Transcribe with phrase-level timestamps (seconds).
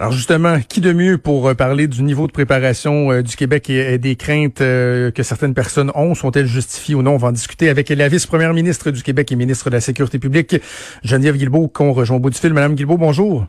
[0.00, 3.68] Alors justement, qui de mieux pour euh, parler du niveau de préparation euh, du Québec
[3.68, 7.14] et, des craintes euh, que certaines personnes ont, sont-elles justifiées ou non?
[7.14, 10.20] On va en discuter avec la vice-première ministre du Québec et ministre de la Sécurité
[10.20, 10.54] publique,
[11.02, 12.54] Geneviève Guilbeault, qu'on rejoint au bout du fil.
[12.54, 13.46] Madame Guilbeault, bonjour.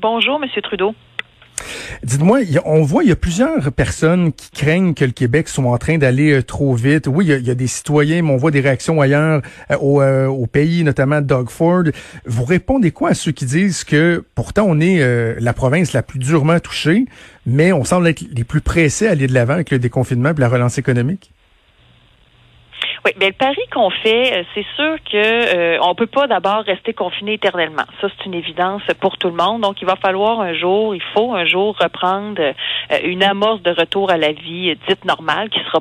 [0.00, 0.94] Bonjour, Monsieur Trudeau.
[2.02, 5.78] Dites-moi, on voit, il y a plusieurs personnes qui craignent que le Québec soit en
[5.78, 7.06] train d'aller euh, trop vite.
[7.06, 10.46] Oui, il y, a, des citoyens, mais on voit des réactions ailleurs euh, euh, au,
[10.46, 11.84] pays, notamment Doug Ford.
[12.24, 14.98] Vous répondez quoi à ceux qui disent que pourtant on est
[15.40, 17.06] la province la plus durement touchée,
[17.46, 20.40] mais on semble être les plus pressés à aller de l'avant avec le déconfinement et
[20.40, 21.32] la relance économique?
[23.04, 26.64] Oui, bien, le pari qu'on fait, euh, c'est sûr que euh, on peut pas d'abord
[26.64, 27.84] rester confiné éternellement.
[28.00, 29.62] Ça, c'est une évidence pour tout le monde.
[29.62, 32.52] Donc, il va falloir un jour, il faut un jour reprendre euh,
[33.04, 35.80] une amorce de retour à la vie dite normale, qui sera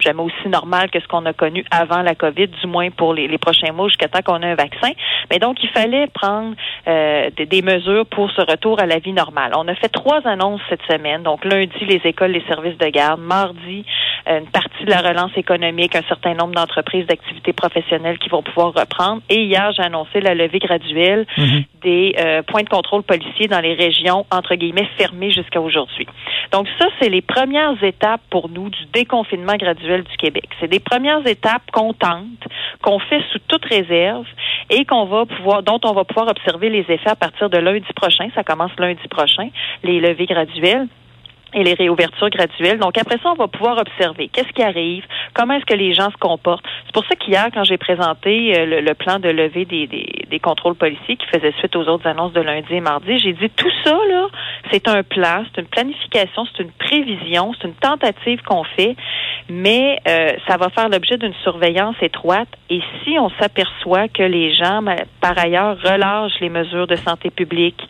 [0.00, 3.38] jamais aussi normal que ce qu'on a connu avant la COVID, du moins pour les,
[3.38, 4.90] prochains mois jusqu'à temps qu'on ait un vaccin.
[5.30, 6.54] Mais donc, il fallait prendre
[6.86, 9.52] euh, des, mesures pour ce retour à la vie normale.
[9.56, 11.22] On a fait trois annonces cette semaine.
[11.22, 13.20] Donc, lundi, les écoles, les services de garde.
[13.20, 13.84] Mardi,
[14.26, 18.72] une partie de la relance économique, un certain nombre d'entreprises d'activités professionnelles qui vont pouvoir
[18.74, 19.22] reprendre.
[19.28, 21.64] Et hier, j'ai annoncé la levée graduelle mhm.
[21.82, 26.06] Des euh, points de contrôle policiers dans les régions, entre guillemets, fermées jusqu'à aujourd'hui.
[26.52, 30.48] Donc, ça, c'est les premières étapes pour nous du déconfinement graduel du Québec.
[30.60, 32.44] C'est des premières étapes qu'on tente,
[32.82, 34.26] qu'on fait sous toute réserve
[34.70, 37.92] et qu'on va pouvoir, dont on va pouvoir observer les effets à partir de lundi
[37.94, 38.28] prochain.
[38.34, 39.48] Ça commence lundi prochain,
[39.82, 40.88] les levées graduelles
[41.54, 42.78] et les réouvertures graduelles.
[42.78, 46.10] Donc après ça, on va pouvoir observer qu'est-ce qui arrive, comment est-ce que les gens
[46.10, 46.64] se comportent.
[46.86, 50.38] C'est pour ça qu'hier, quand j'ai présenté euh, le, plan de levée des, des, des,
[50.40, 53.70] contrôles policiers qui faisait suite aux autres annonces de lundi et mardi, j'ai dit tout
[53.84, 54.28] ça là,
[54.70, 58.96] c'est un plan, c'est une planification, c'est une prévision, c'est une tentative qu'on fait,
[59.48, 62.48] mais euh, ça va faire l'objet d'une surveillance étroite.
[62.70, 64.82] Et si on s'aperçoit que les gens,
[65.20, 67.80] par ailleurs, relâchent les mesures de santé publique,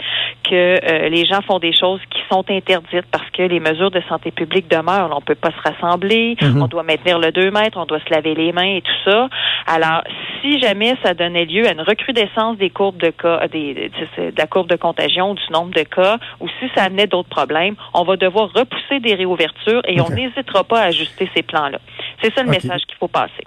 [0.48, 4.00] que euh, les gens font des choses qui sont interdites parce que les mesures de
[4.08, 5.10] santé publique demeurent.
[5.14, 6.62] On peut pas se rassembler, mhm.
[6.62, 9.28] on doit maintenir le 2 mètres, on doit se laver les mains et tout ça.
[9.66, 10.02] Alors,
[10.40, 12.27] si jamais ça donnait lieu à une recrudescence
[12.58, 16.48] des courbes de cas, des, de la courbe de contagion, du nombre de cas, ou
[16.60, 20.80] si ça amenait d'autres problèmes, on va devoir repousser des réouvertures et on n'hésitera pas
[20.80, 21.78] à ajuster ces plans-là.
[22.22, 23.44] C'est ça le message qu'il faut passer.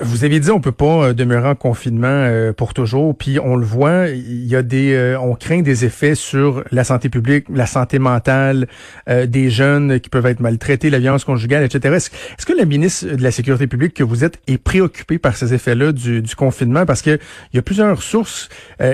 [0.00, 3.56] Vous avez dit on peut pas euh, demeurer en confinement euh, pour toujours, puis on
[3.56, 7.46] le voit, il y a des, euh, on craint des effets sur la santé publique,
[7.52, 8.66] la santé mentale
[9.06, 11.94] des jeunes qui peuvent être maltraités, la violence conjugale, etc.
[11.94, 15.54] Est-ce, que la ministre de la Sécurité publique que vous êtes est préoccupée par ces
[15.54, 16.84] effets-là du, du confinement?
[16.84, 17.18] Parce que
[17.52, 18.48] il y a plusieurs sources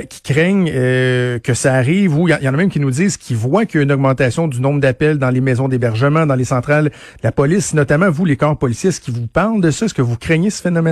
[0.09, 3.37] qui craignent que ça arrive ou il y, en a même qui nous disent qu'ils
[3.37, 6.45] voient qu'il y a une augmentation du nombre d'appels dans les maisons d'hébergement, dans les
[6.45, 6.91] centrales
[7.23, 10.03] la police, notamment vous les corps policiers, est-ce qu'ils vous parlent de ça, est-ce que
[10.03, 10.84] vous craignez ce phénomène?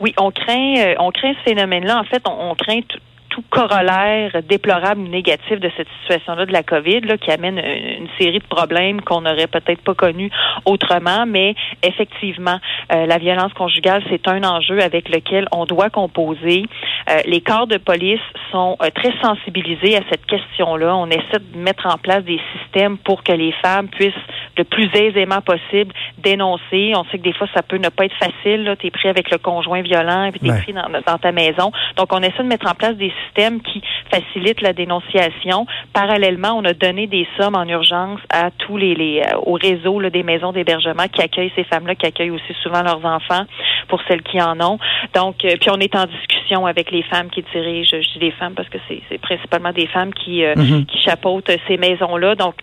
[0.00, 1.98] Oui, on craint, euh, on craint ce phénomène-là.
[2.00, 2.80] En fait, on, craint
[3.28, 8.40] tout corollaire déplorable ou négatif de cette situation-là de la COVID, qui amène une, série
[8.40, 10.30] de problèmes qu'on n'aurait peut-être pas connus
[10.64, 12.58] autrement, mais effectivement,
[12.92, 16.64] euh, la violence conjugale, c'est un enjeu avec lequel on doit composer.
[17.08, 20.96] Euh, les corps de police sont très sensibilisés à cette question-là.
[20.96, 24.14] On essaie de mettre en place des systèmes pour que les femmes puissent
[24.60, 26.92] le plus aisément possible dénoncer.
[26.94, 28.76] On sait que des fois, ça peut ne pas être facile.
[28.78, 31.72] Tu es pris avec le conjoint violent et tu es pris dans, ta maison.
[31.96, 33.82] Donc, on essaie de mettre en place des systèmes qui
[34.12, 35.66] facilitent la dénonciation.
[35.94, 40.00] Parallèlement, on a donné des sommes en urgence à tous les, les euh, au réseau
[40.10, 43.44] des maisons d'hébergement qui accueillent ces femmes-là, qui accueillent aussi souvent leurs enfants
[43.88, 44.78] pour celles qui en ont.
[45.14, 48.30] Donc, euh, puis on est en discussion avec les femmes qui dirigent, je dis des
[48.32, 50.86] femmes parce que c'est principalement des femmes qui, euh, mm-hmm.
[50.86, 52.34] qui chapeautent ces maisons-là.
[52.34, 52.54] Donc,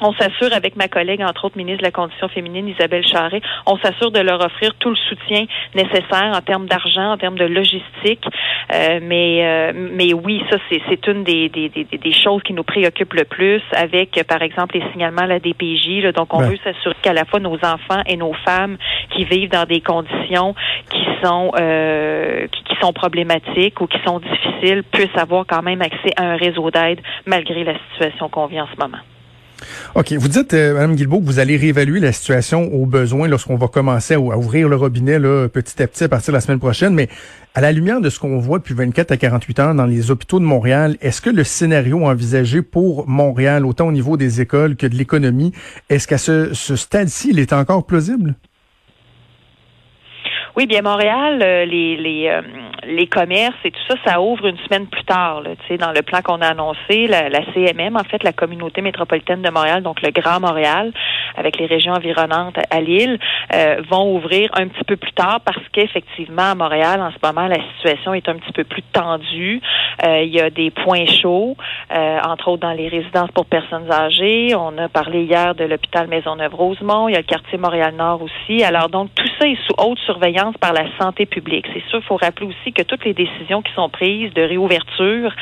[0.00, 3.76] on s'assure avec ma collègue, entre autres ministre de la Condition féminine, Isabelle Charret, on
[3.78, 5.44] s'assure de leur offrir tout le soutien
[5.74, 8.24] nécessaire en termes d'argent, en termes de logistique.
[8.74, 12.62] Euh, mais, euh, mais oui, ça, c'est une des, des, des, des, choses qui nous
[12.62, 16.12] préoccupent le plus avec, par exemple, les signalements à la DPJ.
[16.14, 18.76] donc, on veut s'assurer qu'à la fois nos enfants et nos femmes
[19.10, 20.54] qui vivent dans des conditions
[20.90, 25.82] qui sont euh, qui, qui sont problématiques ou qui sont difficiles puissent avoir quand même
[25.82, 28.98] accès à un réseau d'aide malgré la situation qu'on vit en ce moment.
[29.94, 30.12] OK.
[30.12, 33.68] Vous dites, euh, Mme Guilbeault, que vous allez réévaluer la situation au besoin lorsqu'on va
[33.68, 35.18] commencer à, ouvrir le robinet
[35.48, 36.94] petit à petit à partir de la semaine prochaine.
[36.94, 37.08] Mais
[37.54, 40.38] à la lumière de ce qu'on voit depuis 24 à 48 heures dans les hôpitaux
[40.38, 44.86] de Montréal, est-ce que le scénario envisagé pour Montréal, autant au niveau des écoles que
[44.86, 45.52] de l'économie,
[45.88, 48.34] est-ce qu'à ce, ce stade-ci, il est encore plausible?
[50.56, 52.42] Oui, bien Montréal, euh, les les, euh,
[52.86, 55.42] les commerces et tout ça, ça ouvre une semaine plus tard.
[55.42, 59.42] Là, dans le plan qu'on a annoncé, la, la, CMM, en fait, la communauté métropolitaine
[59.42, 60.92] de Montréal, donc le Grand Montréal,
[61.36, 63.18] avec les régions environnantes à Lille,
[63.54, 67.46] euh, vont ouvrir un petit peu plus tard parce qu'effectivement, à Montréal, en ce moment,
[67.46, 69.60] la situation est un petit peu plus tendue.
[70.04, 71.56] il y a des points chauds,
[71.90, 74.54] entre autres dans les résidences pour personnes âgées.
[74.54, 77.08] On a parlé hier de l'hôpital Maisonneuve-Rosemont.
[77.08, 78.62] Il y a le quartier Montréal-Nord aussi.
[78.62, 81.66] Alors donc, tout ça est sous haute surveillance par la santé publique.
[81.72, 85.32] C'est sûr, il faut rappeler aussi que toutes les décisions qui sont prises de réouverture,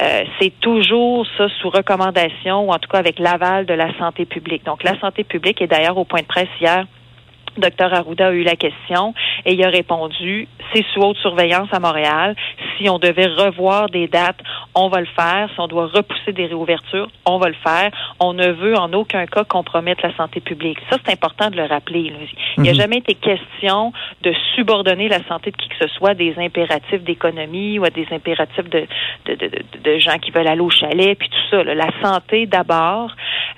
[0.00, 4.24] euh, c'est toujours ça sous recommandation ou en tout cas avec l'aval de la santé
[4.24, 4.64] publique.
[4.64, 6.84] Donc la santé publique est d'ailleurs au point de presse hier
[7.58, 9.14] Docteur Arruda a eu la question
[9.44, 12.36] et il a répondu, c'est sous haute surveillance à Montréal.
[12.76, 14.38] Si on devait revoir des dates,
[14.78, 15.48] on va le faire.
[15.52, 17.90] Si on doit repousser des réouvertures, on va le faire.
[18.20, 20.78] On ne veut en aucun cas compromettre la santé publique.
[20.88, 22.12] Ça, c'est important de le rappeler.
[22.56, 22.78] Il n'y a mhm.
[22.78, 23.92] jamais été question
[24.22, 28.06] de subordonner la santé de qui que ce soit des impératifs d'économie ou à des
[28.12, 28.86] impératifs de,
[29.26, 29.50] de, de,
[29.82, 31.64] de, gens qui veulent aller au chalet, puis tout ça.
[31.64, 33.10] La santé d'abord.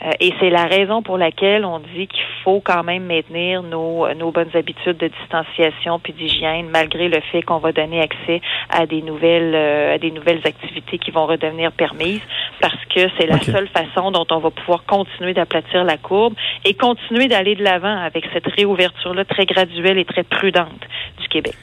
[0.02, 4.12] Euh, et c'est la raison pour laquelle on dit qu'il faut quand même maintenir nos,
[4.14, 8.40] nos bonnes habitudes de distanciation puis d'hygiène, malgré le fait qu'on va donner accès
[8.70, 12.22] à des nouvelles euh, à des nouvelles activités qui vont redevenir permises,
[12.60, 16.34] parce que c'est la seule façon dont on va pouvoir continuer d'aplatir la courbe
[16.64, 20.86] et continuer d'aller de l'avant avec cette réouverture-là très graduelle et très prudente
[21.20, 21.56] du Québec.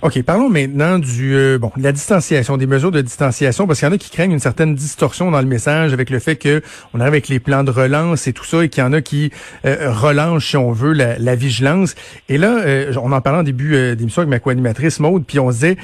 [0.00, 3.90] OK, parlons maintenant du euh, bon, la distanciation, des mesures de distanciation, parce qu'il y
[3.90, 6.62] en a qui craignent une certaine distorsion dans le message avec le fait que
[6.94, 9.00] on arrive avec les plans de relance et tout ça, et qu'il y en a
[9.00, 9.32] qui
[9.64, 11.96] euh, relancent, si on veut, la, vigilance.
[12.28, 15.50] Et là, euh, on en parlait en début d'émission avec ma co-animatrice Maude, puis on
[15.50, 15.76] se disait,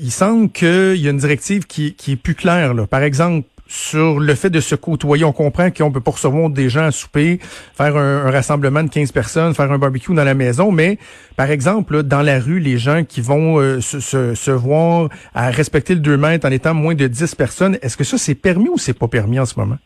[0.00, 2.72] il semble qu'il y a une directive qui, qui est plus claire.
[2.72, 2.86] Là.
[2.86, 5.24] Par exemple, sur le fait de se côtoyer.
[5.24, 9.12] On comprend qu'on peut pas recevoir des gens à souper, faire un, rassemblement de 15
[9.12, 10.98] personnes, faire un barbecue dans la maison, mais
[11.36, 16.00] par exemple, dans la rue, les gens qui vont euh, se, voir à respecter le
[16.00, 18.98] 2 mètres en étant moins de 10 personnes, est-ce que ça c'est permis ou c'est
[18.98, 19.78] pas permis en ce moment?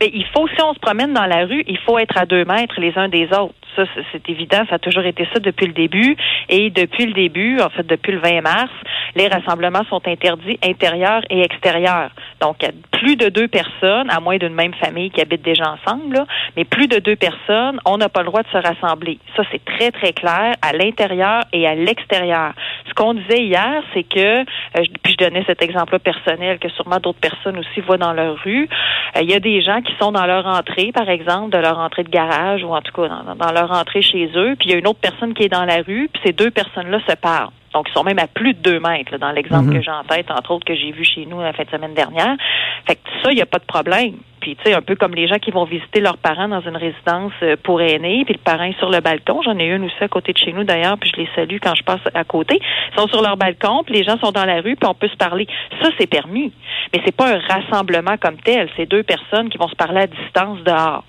[0.00, 2.44] Mais il faut, si on se promène dans la rue, il faut être à deux
[2.44, 3.54] mètres les uns des autres.
[3.76, 4.64] Ça, c'est évident.
[4.68, 6.16] Ça a toujours été ça depuis le début.
[6.48, 8.72] Et depuis le début, en fait, depuis le 20 mars,
[9.14, 12.10] les rassemblements sont interdits intérieurs et extérieurs.
[12.40, 12.56] Donc,
[12.92, 16.24] plus de deux personnes, à moins d'une même famille qui habite déjà ensemble,
[16.56, 19.18] mais plus de deux personnes, on n'a pas le droit de se rassembler.
[19.36, 22.52] Ça, c'est très, très clair à l'intérieur et à l'extérieur.
[22.88, 26.98] Ce qu'on disait hier, c'est que, euh, puis je donnais cet exemple personnel que sûrement
[26.98, 28.68] d'autres personnes aussi voient dans leur rue,
[29.16, 31.78] euh, il y a des gens qui sont dans leur entrée, par exemple, de leur
[31.78, 34.72] entrée de garage ou en tout cas dans, dans leur entrée chez eux, puis il
[34.72, 37.14] y a une autre personne qui est dans la rue, puis ces deux personnes-là se
[37.16, 37.50] parlent.
[37.76, 39.74] Donc, ils sont même à plus de deux mètres, dans l'exemple mhm.
[39.74, 41.92] que j'ai en tête, entre autres, que j'ai vu chez nous la fin de semaine
[41.92, 42.34] dernière.
[42.86, 44.14] Fait que ça, il n'y a pas de problème.
[44.40, 46.76] Puis, tu sais, un peu comme les gens qui vont visiter leurs parents dans une
[46.76, 49.42] résidence euh, pour aînés, puis le parent est sur le balcon.
[49.42, 51.74] J'en ai une aussi à côté de chez nous, d'ailleurs, puis je les salue quand
[51.74, 52.58] je passe à côté.
[52.92, 55.08] Ils sont sur leur balcon, puis les gens sont dans la rue, puis on peut
[55.08, 55.46] se parler.
[55.82, 56.52] Ça, c'est permis.
[56.94, 58.70] Mais c'est pas un rassemblement comme tel.
[58.78, 61.04] C'est deux personnes qui vont se parler à distance dehors.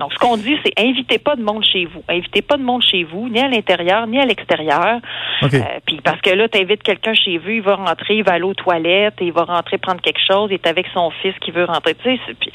[0.00, 2.02] Donc, ce qu'on dit, c'est invitez pas de monde chez vous.
[2.08, 4.98] Invitez pas de monde chez vous, ni à l'intérieur, ni à l'extérieur.
[5.42, 5.48] Euh,
[5.86, 8.44] puis parce que là, tu invites quelqu'un chez vous, il va rentrer, il va aller
[8.44, 11.64] aux toilettes, il va rentrer prendre quelque chose, il est avec son fils qui veut
[11.64, 11.94] rentrer.
[12.02, 12.50] Tu sais, puis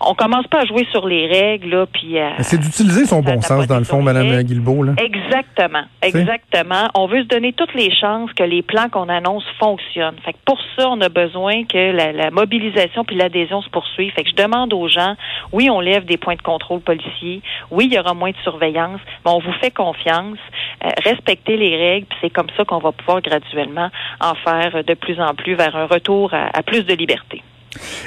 [0.00, 2.18] on commence pas à jouer sur les règles, là, puis...
[2.18, 4.92] Euh, c'est d'utiliser son bon sens, dans le fond, Mme Guilbeault, là.
[4.98, 6.88] Exactement, exactement.
[6.94, 10.16] On veut se donner toutes les chances que les plans qu'on annonce fonctionnent.
[10.24, 14.12] Fait que pour ça, on a besoin que la, la mobilisation puis l'adhésion se poursuive.
[14.12, 15.14] Fait que je demande aux gens,
[15.52, 19.00] oui, on lève des points de contrôle policiers, oui, il y aura moins de surveillance,
[19.24, 20.38] mais on vous fait confiance.
[20.84, 24.94] Euh, respectez les règles, puis c'est comme ça qu'on va pouvoir graduellement en faire de
[24.94, 27.42] plus en plus vers un retour à plus de liberté.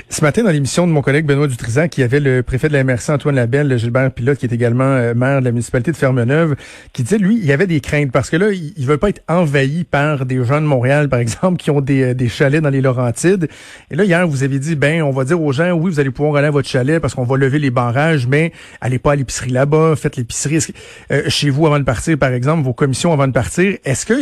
[0.09, 2.83] Ce matin, dans l'émission de mon collègue Benoît Dutrisac, qui avait le préfet de la
[2.83, 5.97] MRC, Antoine Labelle, le Gilbert Pilote, qui est également euh, maire de la municipalité de
[5.97, 6.55] Fermeneuve,
[6.93, 9.09] qui disait, lui, il y avait des craintes parce que là, il, ne veut pas
[9.09, 12.61] être envahi par des gens de Montréal, par exemple, qui ont des, euh, des chalets
[12.61, 13.47] dans les Laurentides.
[13.91, 16.11] Et là, hier, vous avez dit, ben, on va dire aux gens, oui, vous allez
[16.11, 19.15] pouvoir aller à votre chalet parce qu'on va lever les barrages, mais allez pas à
[19.15, 20.59] l'épicerie là-bas, faites l'épicerie
[21.11, 23.77] euh, chez vous avant de partir, par exemple, vos commissions avant de partir.
[23.83, 24.13] Est-ce que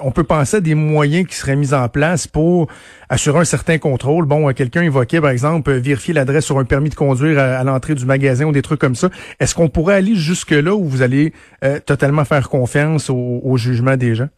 [0.00, 2.68] on peut penser à des moyens qui seraient mis en place pour
[3.08, 4.26] assurer un certain contrôle.
[4.26, 8.04] Bon, quelqu'un évoquait, par exemple, vérifier l'adresse sur un permis de conduire à, l'entrée du
[8.04, 9.10] magasin ou des trucs comme ça.
[9.40, 11.32] Est-ce qu'on pourrait aller jusque-là où vous allez
[11.64, 14.28] euh, totalement faire confiance au, jugement des gens?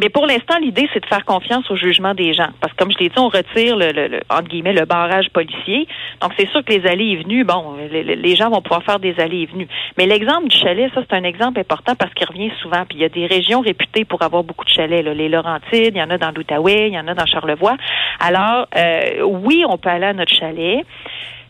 [0.00, 2.48] Mais pour l'instant, l'idée, c'est de faire confiance au jugement des gens.
[2.60, 5.86] Parce que, comme je l'ai dit, on retire le, le, entre guillemets, le barrage policier.
[6.20, 9.14] Donc, c'est sûr que les allées et venues, bon, les, gens vont pouvoir faire des
[9.20, 9.68] allées et venues.
[9.96, 12.84] Mais l'exemple du chalet, ça, c'est un exemple important parce qu'il revient souvent.
[12.88, 15.04] Puis, il y a des régions réputées pour avoir beaucoup de chalets.
[15.04, 15.14] Là.
[15.14, 17.76] Les Laurentides, il y en a dans l'Outaouais, il y en a dans Charlevoix.
[18.18, 20.84] Alors, euh, oui, on peut aller à notre chalet.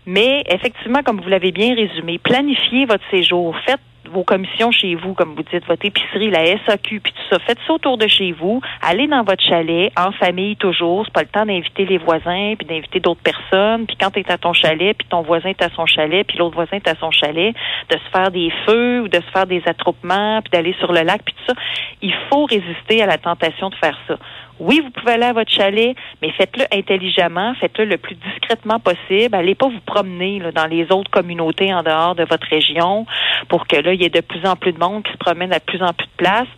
[0.07, 3.57] Mais effectivement, comme vous l'avez bien résumé, planifiez votre séjour.
[3.65, 3.81] Faites
[4.11, 7.39] vos commissions chez vous, comme vous dites, votre épicerie, la SAQ, puis tout ça.
[7.41, 8.61] Faites ça autour de chez vous.
[8.83, 11.05] Allez dans votre chalet, en famille toujours.
[11.05, 13.87] C'est pas le temps d'inviter les voisins, puis d'inviter d'autres personnes.
[13.87, 16.39] Puis quand tu es à ton chalet, puis ton voisin est à son chalet, puis
[16.39, 17.55] l'autre voisin est à son chalet,
[17.91, 21.03] de se faire des feux ou de se faire des attroupements, puis d'aller sur le
[21.03, 21.61] lac, puis tout ça.
[22.03, 24.17] Il faut résister à la tentation de faire ça.
[24.61, 29.35] Oui, vous pouvez aller à votre chalet, mais faites-le intelligemment, faites-le le plus discrètement possible.
[29.35, 33.05] Allez pas vous promener dans les autres communautés en dehors de votre région
[33.49, 35.53] pour que là, il y ait de plus en plus de monde qui se promène
[35.53, 36.49] à de plus en plus de places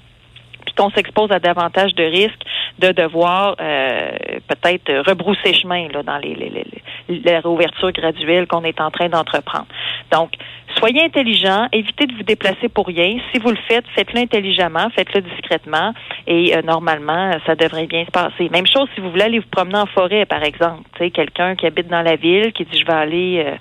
[0.66, 2.42] puis qu'on s'expose à davantage de risques
[2.78, 4.10] de devoir euh,
[4.48, 9.66] peut-être rebrousser chemin là, dans les, les, la réouverture graduelle qu'on est en train d'entreprendre.
[10.12, 10.32] Donc,
[10.78, 13.18] soyez intelligent, évitez de vous déplacer pour rien.
[13.32, 15.92] Si vous le faites, faites-le intelligemment, faites-le discrètement
[16.26, 18.48] et euh, normalement, ça devrait bien se passer.
[18.50, 20.82] Même chose si vous voulez aller vous promener en forêt, par exemple.
[21.12, 23.56] Quelqu'un qui habite dans la ville, qui dit je vais aller euh,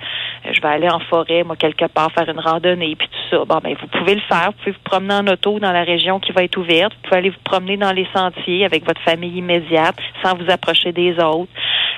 [0.51, 3.45] je vais aller en forêt, moi, quelque part, faire une randonnée, puis tout ça.
[3.45, 4.47] Bon, ben, vous pouvez le faire.
[4.47, 6.93] Vous pouvez vous promener en auto dans la région qui va être ouverte.
[6.93, 10.91] Vous pouvez aller vous promener dans les sentiers avec votre famille immédiate sans vous approcher
[10.91, 11.51] des autres.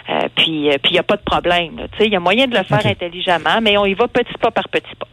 [0.10, 1.88] Euh, puis, puis il n'y a pas de problème.
[1.92, 4.34] Tu sais, il y a moyen de le faire intelligemment, mais on y va petit
[4.40, 5.08] pas par petit pas.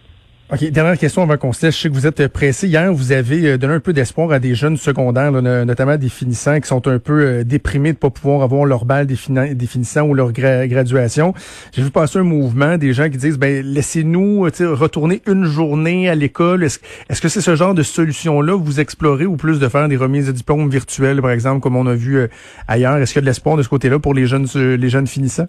[0.52, 1.74] OK, dernière question avant qu'on se laisse.
[1.74, 2.68] Je sais que vous êtes pressé.
[2.68, 6.60] Hier, vous avez euh, donné un peu d'espoir à des jeunes secondaires, notamment des finissants
[6.60, 10.12] qui sont un peu euh, déprimés de pas pouvoir avoir leur balle des, finissants ou
[10.12, 11.32] leur graduation.
[11.72, 16.10] J'ai vu passer un mouvement des gens qui disent, ben laissez-nous euh, retourner une journée
[16.10, 16.62] à l'école.
[16.62, 16.78] Est-ce
[17.22, 20.32] que c'est ce genre de solution-là vous explorez ou plus de faire des remises de
[20.32, 22.28] diplômes virtuelles, par exemple, comme on a vu
[22.68, 22.98] ailleurs?
[22.98, 25.48] Est-ce qu'il y a de l'espoir de ce côté-là pour les jeunes, les jeunes finissants?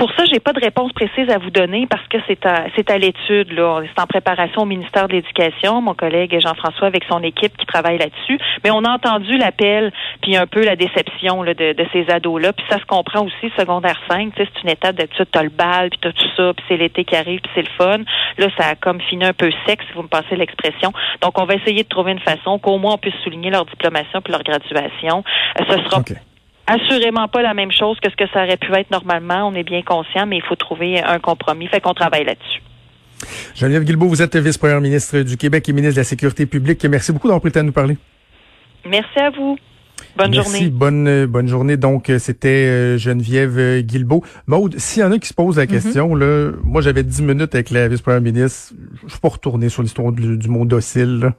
[0.00, 2.90] Pour ça, j'ai pas de réponse précise à vous donner parce que c'est à c'est
[2.90, 3.82] à l'étude là.
[3.84, 7.98] C'est en préparation au ministère de l'Éducation, mon collègue Jean-François avec son équipe qui travaille
[7.98, 8.38] là-dessus.
[8.64, 9.92] Mais on a entendu l'appel
[10.22, 12.54] puis un peu la déception là, de, de ces ados là.
[12.54, 14.32] Puis ça se comprend aussi secondaire 5.
[14.38, 17.14] C'est une étape d'habitude, t'as le bal puis t'as tout ça puis c'est l'été qui
[17.14, 17.98] arrive puis c'est le fun.
[18.38, 20.94] Là, ça a comme fini un peu sec si vous me passez l'expression.
[21.20, 24.22] Donc on va essayer de trouver une façon qu'au moins on puisse souligner leur diplomation
[24.22, 25.24] puis leur graduation.
[25.60, 26.02] Euh, ce sera
[26.70, 29.48] assurément pas la même chose que ce que ça aurait pu être normalement.
[29.48, 31.66] On est bien conscient, mais il faut trouver un compromis.
[31.68, 32.62] Fait qu'on travaille là-dessus.
[33.54, 36.84] Geneviève Guilbeault, vous êtes vice-première ministre du Québec et ministre de la Sécurité publique.
[36.84, 37.96] Merci beaucoup d'avoir pris le temps de nous parler.
[38.86, 39.58] Merci à vous.
[40.16, 40.70] Bonne Merci, journée.
[40.70, 41.76] Bonne, euh, bonne journée.
[41.76, 44.24] Donc, euh, c'était euh, Geneviève Guilbeault.
[44.46, 45.70] Maude, s'il y en a qui se posent la mhm.
[45.70, 48.72] question, là, moi, j'avais dix minutes avec la vice-première ministre.
[49.00, 51.32] Je ne suis pas retourner sur l'histoire du, du mot docile.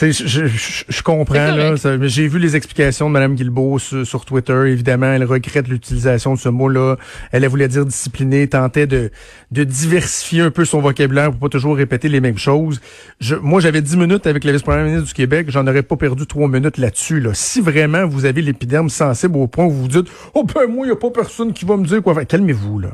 [0.00, 0.46] Je,
[0.88, 1.74] je, comprends, là.
[2.02, 4.64] J'ai vu les explications de Mme Guilbeault sur, Twitter.
[4.66, 6.96] Évidemment, elle regrette l'utilisation de ce mot-là.
[7.32, 9.10] Elle, voulait dire discipliné, tentait de,
[9.50, 12.80] de diversifier un peu son vocabulaire pour pas toujours répéter les mêmes choses.
[13.20, 15.46] Je, moi, j'avais dix minutes avec la vice-première ministre du Québec.
[15.50, 17.30] J'en aurais pas perdu trois minutes là-dessus, là.
[17.34, 20.86] Si vraiment vous avez l'épiderme sensible au point où vous vous dites, oh ben moi,
[20.86, 22.26] il y a pas personne qui va me dire quoi faire.
[22.26, 22.90] Calmez-vous, là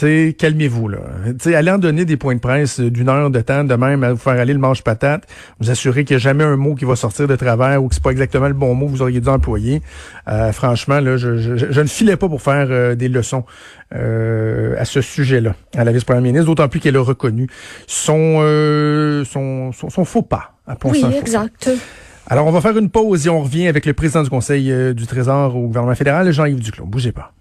[0.00, 0.98] calmez-vous là.
[1.38, 4.12] T'sais, allez en donner des points de presse d'une heure de temps de même à
[4.12, 5.26] vous faire aller le manche patate,
[5.60, 7.94] vous assurer qu'il n'y a jamais un mot qui va sortir de travers ou que
[7.94, 9.82] c'est pas exactement le bon mot que vous auriez dû employer.
[10.28, 13.44] Euh, franchement, là, je, je, ne filais pas pour faire euh, des leçons
[13.94, 17.48] euh, à ce sujet-là à la vice-première ministre, d'autant plus qu'elle a reconnu
[17.86, 18.40] son,
[19.24, 21.70] son, son, faux pas à Oui, exact.
[22.28, 25.06] Alors, on va faire une pause et on revient avec le président du Conseil du
[25.06, 26.86] Trésor au gouvernement fédéral, Jean-Yves Duclos.
[26.86, 27.35] Bougez pas.